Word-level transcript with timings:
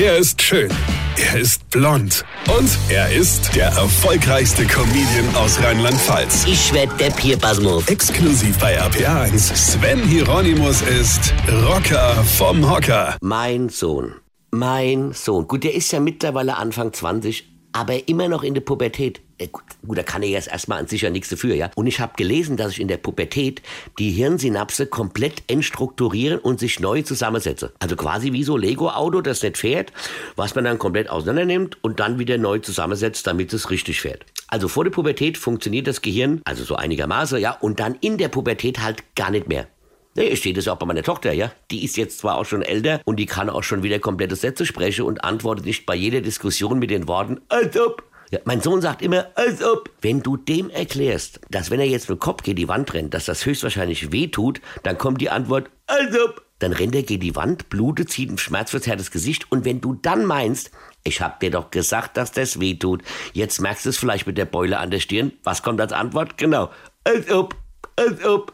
Er 0.00 0.16
ist 0.16 0.40
schön. 0.40 0.70
Er 1.16 1.40
ist 1.40 1.68
blond. 1.70 2.24
Und 2.56 2.70
er 2.88 3.10
ist 3.10 3.56
der 3.56 3.66
erfolgreichste 3.66 4.64
Comedian 4.64 5.34
aus 5.34 5.60
Rheinland-Pfalz. 5.60 6.46
Ich 6.46 6.72
werd 6.72 7.00
der 7.00 7.10
Pierpasmus. 7.10 7.88
Exklusiv 7.88 8.56
bei 8.60 8.80
RPA1. 8.80 9.56
Sven 9.56 10.00
Hieronymus 10.04 10.82
ist 10.82 11.34
Rocker 11.66 12.14
vom 12.36 12.70
Hocker. 12.70 13.16
Mein 13.22 13.70
Sohn. 13.70 14.14
Mein 14.52 15.10
Sohn. 15.14 15.48
Gut, 15.48 15.64
der 15.64 15.74
ist 15.74 15.90
ja 15.90 15.98
mittlerweile 15.98 16.58
Anfang 16.58 16.92
20, 16.92 17.44
aber 17.72 18.06
immer 18.08 18.28
noch 18.28 18.44
in 18.44 18.54
der 18.54 18.60
Pubertät. 18.60 19.20
Äh, 19.38 19.48
gut, 19.48 19.62
gut, 19.86 19.96
da 19.96 20.02
kann 20.02 20.22
er 20.22 20.28
jetzt 20.28 20.48
erstmal 20.48 20.80
an 20.80 20.88
sich 20.88 21.02
ja 21.02 21.10
nichts 21.10 21.28
dafür, 21.28 21.54
ja. 21.54 21.70
Und 21.76 21.86
ich 21.86 22.00
habe 22.00 22.14
gelesen, 22.16 22.56
dass 22.56 22.72
ich 22.72 22.80
in 22.80 22.88
der 22.88 22.96
Pubertät 22.96 23.62
die 23.98 24.10
Hirnsynapse 24.10 24.86
komplett 24.86 25.42
entstrukturieren 25.46 26.38
und 26.38 26.58
sich 26.58 26.80
neu 26.80 27.02
zusammensetze. 27.02 27.72
Also 27.78 27.96
quasi 27.96 28.32
wie 28.32 28.42
so 28.42 28.56
Lego-Auto, 28.56 29.20
das 29.20 29.42
nicht 29.42 29.58
fährt, 29.58 29.92
was 30.36 30.54
man 30.54 30.64
dann 30.64 30.78
komplett 30.78 31.08
auseinander 31.08 31.44
nimmt 31.44 31.82
und 31.82 32.00
dann 32.00 32.18
wieder 32.18 32.36
neu 32.36 32.58
zusammensetzt, 32.58 33.26
damit 33.26 33.52
es 33.52 33.70
richtig 33.70 34.00
fährt. 34.00 34.26
Also 34.48 34.66
vor 34.66 34.84
der 34.84 34.90
Pubertät 34.90 35.38
funktioniert 35.38 35.86
das 35.86 36.02
Gehirn, 36.02 36.40
also 36.44 36.64
so 36.64 36.74
einigermaßen, 36.74 37.38
ja, 37.38 37.52
und 37.52 37.80
dann 37.80 37.96
in 38.00 38.18
der 38.18 38.28
Pubertät 38.28 38.80
halt 38.80 39.04
gar 39.14 39.30
nicht 39.30 39.48
mehr. 39.48 39.68
Nee, 40.14 40.34
steht 40.34 40.56
es 40.56 40.66
auch 40.66 40.78
bei 40.78 40.86
meiner 40.86 41.04
Tochter, 41.04 41.32
ja. 41.32 41.52
Die 41.70 41.84
ist 41.84 41.96
jetzt 41.96 42.18
zwar 42.18 42.38
auch 42.38 42.44
schon 42.44 42.62
älter 42.62 43.00
und 43.04 43.16
die 43.16 43.26
kann 43.26 43.48
auch 43.48 43.62
schon 43.62 43.84
wieder 43.84 44.00
komplette 44.00 44.34
Sätze 44.34 44.66
sprechen 44.66 45.04
und 45.04 45.22
antwortet 45.22 45.64
nicht 45.64 45.86
bei 45.86 45.94
jeder 45.94 46.22
Diskussion 46.22 46.80
mit 46.80 46.90
den 46.90 47.06
Worten, 47.06 47.40
als 47.48 47.78
ob. 47.78 48.02
Ja, 48.30 48.40
mein 48.44 48.60
Sohn 48.60 48.82
sagt 48.82 49.00
immer, 49.00 49.28
als 49.36 49.62
ob. 49.62 49.90
Wenn 50.02 50.22
du 50.22 50.36
dem 50.36 50.68
erklärst, 50.68 51.40
dass 51.50 51.70
wenn 51.70 51.80
er 51.80 51.86
jetzt 51.86 52.08
mit 52.10 52.18
dem 52.18 52.20
Kopf 52.20 52.42
gegen 52.42 52.56
die 52.56 52.68
Wand 52.68 52.92
rennt, 52.92 53.14
dass 53.14 53.24
das 53.24 53.46
höchstwahrscheinlich 53.46 54.12
weh 54.12 54.28
tut, 54.28 54.60
dann 54.82 54.98
kommt 54.98 55.20
die 55.20 55.30
Antwort, 55.30 55.70
als 55.86 56.14
ob. 56.20 56.44
Dann 56.58 56.72
rennt 56.72 56.94
er 56.94 57.04
gegen 57.04 57.20
die 57.20 57.36
Wand, 57.36 57.70
blutet, 57.70 58.10
zieht 58.10 58.30
ein 58.30 58.38
schmerzverzerrtes 58.38 59.10
Gesicht 59.10 59.50
und 59.50 59.64
wenn 59.64 59.80
du 59.80 59.94
dann 59.94 60.24
meinst, 60.24 60.72
ich 61.04 61.20
hab 61.20 61.40
dir 61.40 61.50
doch 61.50 61.70
gesagt, 61.70 62.16
dass 62.16 62.32
das 62.32 62.60
weh 62.60 62.74
tut, 62.74 63.02
jetzt 63.32 63.60
merkst 63.60 63.86
du 63.86 63.90
es 63.90 63.96
vielleicht 63.96 64.26
mit 64.26 64.36
der 64.36 64.44
Beule 64.44 64.78
an 64.78 64.90
der 64.90 65.00
Stirn, 65.00 65.32
was 65.44 65.62
kommt 65.62 65.80
als 65.80 65.92
Antwort? 65.92 66.36
Genau, 66.36 66.70
als 67.04 67.30
ob 67.30 67.56
als 67.98 68.24
ob. 68.24 68.52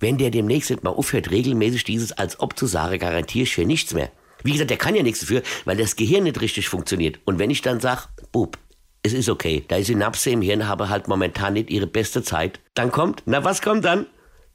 Wenn 0.00 0.18
der 0.18 0.30
demnächst 0.30 0.82
mal 0.82 0.90
aufhört, 0.90 1.30
regelmäßig 1.30 1.84
dieses 1.84 2.12
als 2.12 2.40
ob 2.40 2.58
zu 2.58 2.66
sagen, 2.66 2.98
garantiere 2.98 3.44
ich 3.44 3.54
für 3.54 3.64
nichts 3.64 3.94
mehr. 3.94 4.10
Wie 4.42 4.52
gesagt, 4.52 4.70
der 4.70 4.78
kann 4.78 4.94
ja 4.94 5.02
nichts 5.02 5.20
dafür, 5.20 5.42
weil 5.64 5.76
das 5.76 5.96
Gehirn 5.96 6.24
nicht 6.24 6.40
richtig 6.40 6.68
funktioniert. 6.68 7.20
Und 7.24 7.38
wenn 7.38 7.50
ich 7.50 7.62
dann 7.62 7.80
sag, 7.80 8.08
Bub, 8.32 8.58
es 9.02 9.12
ist 9.12 9.28
okay, 9.28 9.64
da 9.68 9.76
die 9.76 9.84
Synapse 9.84 10.30
im 10.30 10.42
Hirn 10.42 10.68
habe 10.68 10.88
halt 10.88 11.08
momentan 11.08 11.54
nicht 11.54 11.70
ihre 11.70 11.86
beste 11.86 12.22
Zeit, 12.22 12.60
dann 12.74 12.90
kommt, 12.90 13.22
na 13.26 13.44
was 13.44 13.62
kommt 13.62 13.84
dann? 13.84 14.06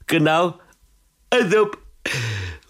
Genau, 0.06 0.54
als 1.30 1.54
ob. 1.56 1.78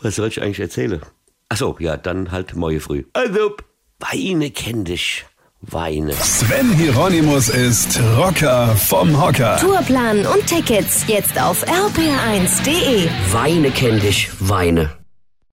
Was 0.01 0.17
soll 0.17 0.29
ich 0.29 0.43
eigentlich 0.43 0.61
erzählen? 0.61 1.01
Ach 1.49 1.57
so, 1.57 1.77
ja, 1.79 1.97
dann 1.97 2.33
halt 2.33 2.57
morgen 2.57 2.81
früh. 2.81 3.05
Als 3.13 3.39
ob. 3.39 3.65
Weine 3.99 4.51
kenn 4.51 4.85
dich. 4.85 5.25
Weine. 5.61 6.13
Sven 6.13 6.73
Hieronymus 6.73 7.49
ist 7.49 7.99
Rocker 8.17 8.77
vom 8.77 9.21
Hocker. 9.21 9.57
Tourplan 9.59 10.27
und 10.27 10.47
Tickets 10.47 11.05
jetzt 11.09 11.41
auf 11.41 11.65
rpr1.de. 11.67 13.09
Weine 13.33 13.71
kenn 13.71 13.99
dich. 14.01 14.31
Weine. 14.39 14.91